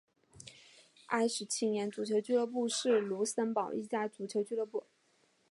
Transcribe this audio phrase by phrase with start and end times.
[1.09, 4.85] 埃施青年足球俱乐部是卢森堡的一家足球俱乐部。